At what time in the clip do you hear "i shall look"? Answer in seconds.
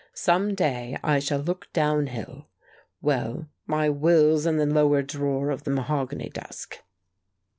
1.03-1.71